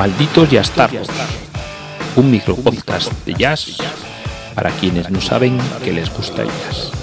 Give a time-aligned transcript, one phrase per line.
[0.00, 1.08] Malditos Jazztardos,
[2.16, 3.76] un micropodcast de jazz.
[4.54, 6.99] para quienes no saben que les gusta el jazz.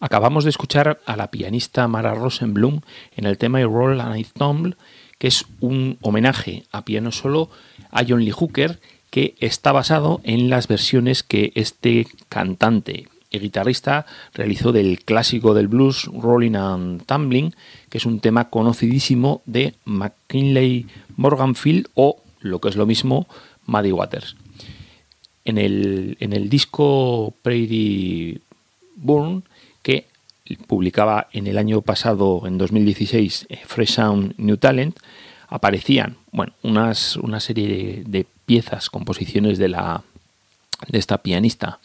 [0.00, 2.80] Acabamos de escuchar a la pianista Mara Rosenblum
[3.16, 4.76] en el tema Roll and Ensemble,
[5.18, 7.50] que es un homenaje a piano solo
[7.90, 8.80] a John Lee Hooker,
[9.10, 15.68] que está basado en las versiones que este cantante y guitarrista realizó del clásico del
[15.68, 17.54] blues Rolling and Tumbling,
[17.90, 20.86] que es un tema conocidísimo de McKinley
[21.16, 23.28] Morganfield o, lo que es lo mismo,
[23.66, 24.34] Muddy Waters.
[25.44, 28.40] En el, en el disco Prairie
[28.96, 29.44] Burn,
[29.82, 30.06] que
[30.66, 34.98] publicaba en el año pasado, en 2016, eh, Fresh Sound New Talent,
[35.48, 40.02] aparecían bueno, unas, una serie de, piezas, composiciones de, la,
[40.88, 41.78] de esta pianista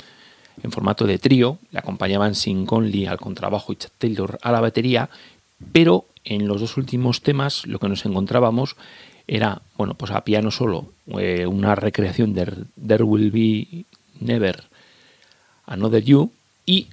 [0.64, 4.62] en formato de trío, le acompañaban Sin Conley al contrabajo y Chad Taylor a la
[4.62, 5.10] batería,
[5.72, 8.76] pero en los dos últimos temas lo que nos encontrábamos
[9.28, 10.88] era, bueno, pues a piano solo,
[11.20, 12.52] eh, una recreación de
[12.88, 13.86] There Will Be
[14.20, 14.64] Never
[15.66, 16.32] Another You
[16.66, 16.88] y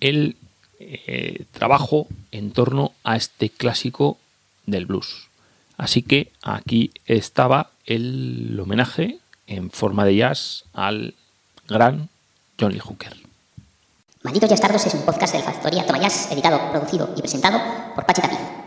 [0.00, 0.36] el
[0.78, 4.18] eh, trabajo en torno a este clásico
[4.66, 5.28] del blues.
[5.76, 11.14] Así que aquí estaba el homenaje en forma de jazz al
[11.68, 12.08] gran
[12.58, 13.16] John Lee Hooker.
[14.22, 17.58] Malditos Yastardos es un podcast del Factoría Tomayas, editado, producido y presentado
[17.94, 18.59] por Pachi Tapiz.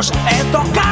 [0.00, 0.89] Blancos, he tocado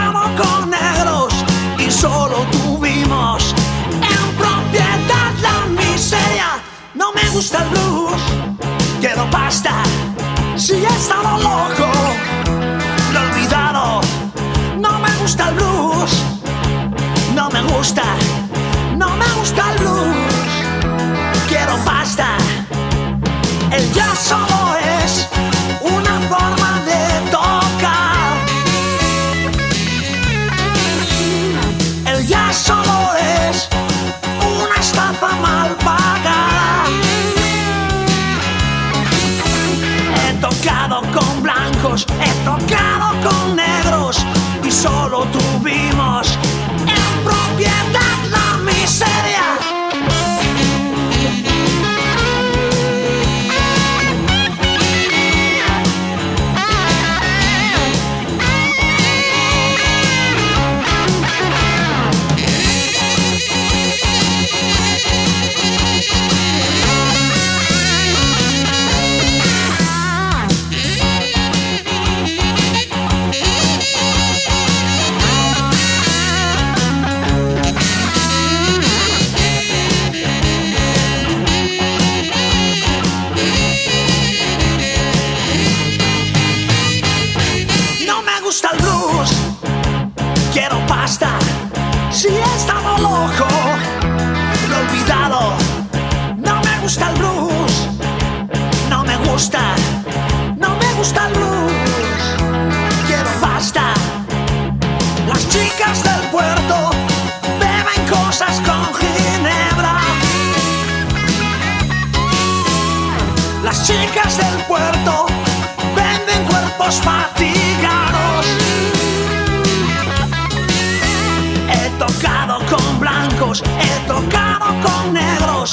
[123.56, 125.72] he tocado con negros.